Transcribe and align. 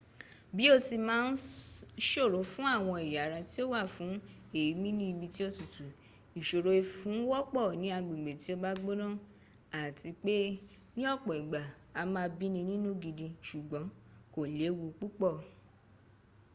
bí 0.55 0.63
ó 0.73 0.77
ti 0.87 0.95
máa 1.07 1.23
ń 1.29 1.33
ṣòro 2.09 2.39
fún 2.51 2.67
àwọn 2.75 2.95
ẹ̀yà 3.05 3.19
ara 3.25 3.39
tí 3.49 3.57
ó 3.63 3.65
wà 3.73 3.81
fún 3.95 4.11
èémi 4.59 4.89
ní 4.97 5.03
ibi 5.11 5.25
tí 5.33 5.41
ó 5.47 5.49
tutù 5.57 5.85
ìṣòrò 6.39 6.71
ìfun 6.81 7.15
wọ́pọ̀ 7.29 7.67
ní 7.81 7.87
agbègbè 7.97 8.31
tí 8.41 8.49
ó 8.53 8.55
bá 8.63 8.71
gbónà 8.81 9.07
àti 9.81 10.09
pé 10.23 10.35
ní 10.95 11.03
ọ̀pọ̀ 11.15 11.33
ìgbà 11.41 11.61
a 11.99 12.01
máa 12.13 12.27
bíni 12.37 12.59
nínú 12.69 12.89
gidi 13.01 13.27
ṣùgbọ́n 13.47 13.85
kò 14.33 14.41
léwu 14.59 14.85
púpọ̀ 14.99 15.33